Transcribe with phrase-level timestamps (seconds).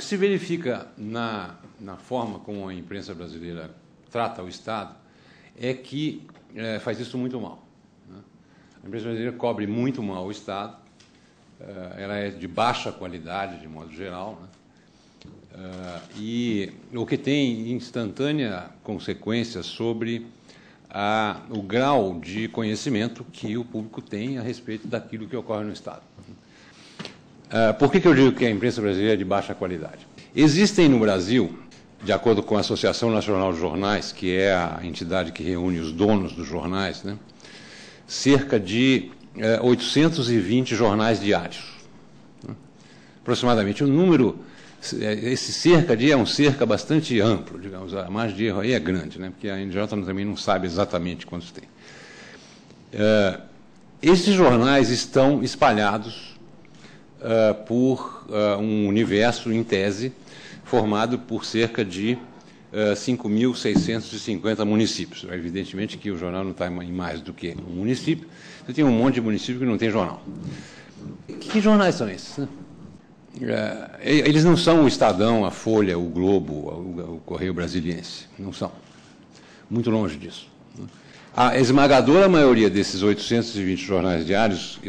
[0.00, 3.70] que se verifica na, na forma como a imprensa brasileira
[4.10, 4.94] trata o Estado
[5.60, 7.62] é que é, faz isso muito mal.
[8.08, 8.18] Né?
[8.82, 10.74] A imprensa brasileira cobre muito mal o Estado,
[11.60, 14.48] é, ela é de baixa qualidade, de modo geral, né?
[15.54, 20.26] é, e o que tem instantânea consequência sobre
[20.88, 25.74] a, o grau de conhecimento que o público tem a respeito daquilo que ocorre no
[25.74, 26.02] Estado.
[27.50, 30.06] Uh, por que, que eu digo que a imprensa brasileira é de baixa qualidade?
[30.34, 31.58] Existem no Brasil,
[32.04, 35.90] de acordo com a Associação Nacional de Jornais, que é a entidade que reúne os
[35.90, 37.18] donos dos jornais, né,
[38.06, 41.64] cerca de uh, eh, 820 jornais diários.
[42.46, 42.54] Né,
[43.20, 43.82] aproximadamente.
[43.82, 44.38] O número,
[44.94, 48.72] eh, esse cerca de é um cerca bastante amplo, digamos, a margem de erro aí
[48.74, 51.64] é grande, né, porque a NJ também não sabe exatamente quantos tem.
[52.94, 53.42] Uh,
[54.00, 56.29] esses jornais estão espalhados
[57.20, 60.12] uh, por uh, um universo, em tese,
[60.64, 62.18] formado por cerca de
[62.72, 65.26] uh, 5.650 municípios.
[65.30, 68.28] Evidentemente que o jornal não está em mais do que um município.
[68.64, 70.22] Você tem um monte de municípios que não tem jornal.
[71.40, 72.36] Que jornais são esses?
[72.38, 72.48] Né?
[73.36, 78.26] Uh, eles não são o Estadão, a Folha, o Globo, o, Correio Brasiliense.
[78.38, 78.72] Não são.
[79.68, 80.48] Muito longe disso.
[81.36, 84.80] A esmagadora maioria desses 820 jornais diários,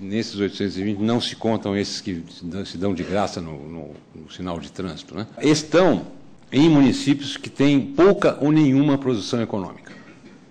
[0.00, 2.22] nesses 820 não se contam esses que
[2.64, 5.26] se dão de graça no, no, no sinal de trânsito, né?
[5.42, 6.06] estão
[6.52, 9.92] em municípios que têm pouca ou nenhuma produção econômica.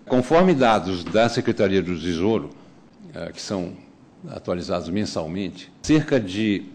[0.06, 2.50] Conforme dados da Secretaria do Tesouro,
[3.14, 3.74] eh, que são
[4.28, 6.66] atualizados mensalmente, cerca de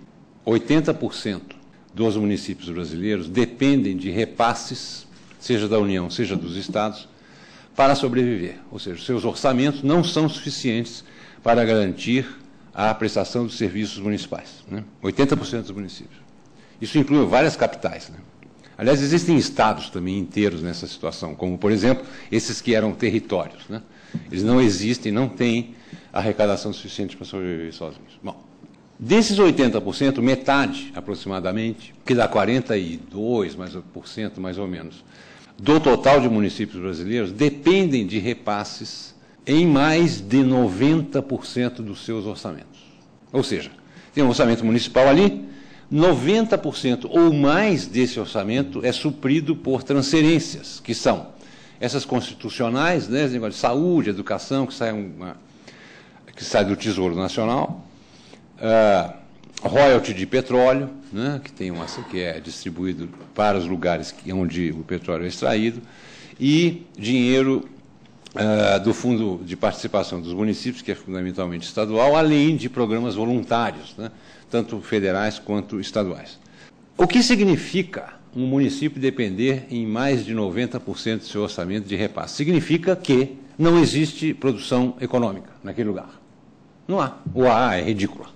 [0.47, 1.41] 80%
[1.93, 5.07] dos municípios brasileiros dependem de repasses,
[5.39, 7.09] seja da União, seja dos estados,
[7.75, 8.57] para sobreviver.
[8.71, 11.05] Ou seja, seus orçamentos não são suficientes
[11.43, 12.27] para garantir
[12.73, 14.65] a prestação dos serviços municipais.
[14.69, 14.85] Né?
[15.03, 16.19] 80% dos municípios.
[16.81, 18.11] Isso inclui várias capitais.
[18.11, 18.19] Né?
[18.77, 23.69] Aliás, existem estados também inteiros nessa situação, como, por exemplo, esses que eram territórios.
[23.69, 23.81] Né?
[24.31, 25.75] Eles não existem, não têm
[26.13, 28.19] arrecadação suficiente para sobreviver sozinhos.
[28.23, 28.43] Bom,
[28.99, 35.05] desses 80%, metade aproximadamente, que dá 42% mais, por cento, mais ou menos,
[35.59, 39.15] do total de municípios brasileiros dependem de repasses
[39.47, 42.83] em mais de 90% dos seus orçamentos.
[43.33, 43.71] Ou seja,
[44.15, 45.45] tem um orçamento municipal ali,
[45.93, 51.35] 90% ou mais desse orçamento é suprido por transferências, que são
[51.81, 55.37] essas constitucionais, né, de saúde, educação, que sai, uma,
[56.35, 57.85] que sai do Tesouro Nacional,
[58.57, 59.24] uh,
[59.69, 64.85] royalty de petróleo, né, que, tem uma, que é distribuído para os lugares onde o
[64.85, 65.81] petróleo é extraído,
[66.39, 67.69] e dinheiro
[68.35, 73.95] uh, do Fundo de Participação dos Municípios, que é fundamentalmente estadual, além de programas voluntários,
[73.97, 74.11] né,
[74.51, 76.39] tanto federais quanto estaduais.
[76.97, 82.37] O que significa um município depender em mais de 90% do seu orçamento de repasse?
[82.37, 86.21] Significa que não existe produção econômica naquele lugar.
[86.87, 87.19] Não há.
[87.33, 88.29] O A é ridícula.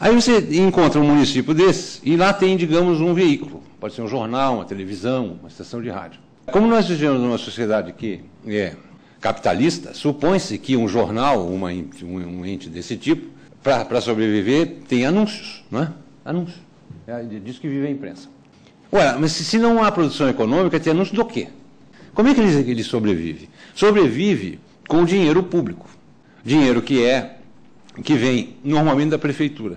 [0.00, 3.62] Aí você encontra um município desse e lá tem, digamos, um veículo.
[3.78, 6.18] Pode ser um jornal, uma televisão, uma estação de rádio.
[6.50, 8.74] Como nós vivemos numa sociedade que é
[9.20, 13.28] capitalista, supõe-se que um jornal, uma, um ente desse tipo,
[13.62, 15.92] para sobreviver, tem anúncios, não é?
[16.24, 16.58] Anúncios.
[17.06, 18.26] É disso que vive a imprensa.
[18.90, 21.48] Ué, mas se, não há produção econômica, tem anúncio do quê?
[22.14, 23.50] Como é que ele, ele sobrevive?
[23.74, 25.90] Sobrevive com dinheiro público.
[26.42, 27.36] Dinheiro que é
[28.02, 29.76] que vem normalmente da prefeitura.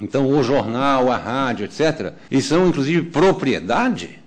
[0.00, 4.18] Então, o jornal, a rádio, etc., eles são, inclusive, propriedade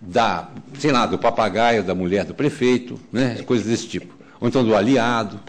[0.00, 0.48] da,
[0.78, 4.14] sei lá, do papagaio da mulher do prefeito, né, coisas desse tipo.
[4.40, 5.40] Ou então do aliado.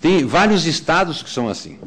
[0.00, 1.78] Tem vários estados que são assim.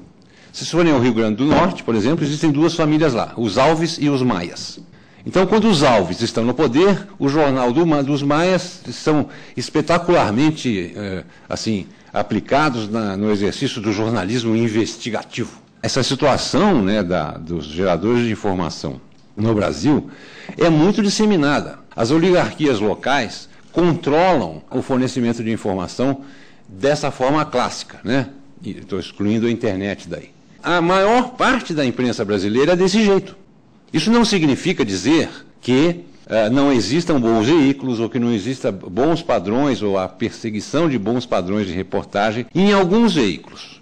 [0.51, 3.97] Se forem ao Rio Grande do Norte, por exemplo, existem duas famílias lá, os Alves
[4.01, 4.79] e os Maias.
[5.23, 11.23] Então, quando os Alves estão no poder, o jornal do, dos Maias são espetacularmente, eh,
[11.49, 15.66] assim, aplicados na, no exercício do jornalismo investigativo.
[15.81, 18.99] Essa situação né, da, dos geradores de informação
[19.35, 20.09] no Brasil
[20.57, 21.79] é muito disseminada.
[21.95, 26.21] As oligarquias locais controlam o fornecimento de informação
[26.67, 28.29] dessa forma clássica, né?
[28.63, 30.31] Estou excluindo a internet daí.
[30.63, 33.37] A maior parte da imprensa brasileira é desse jeito.
[33.93, 35.29] Isso não significa dizer
[35.61, 40.89] que uh, não existam bons veículos ou que não existam bons padrões ou a perseguição
[40.89, 43.76] de bons padrões de reportagem em alguns veículos.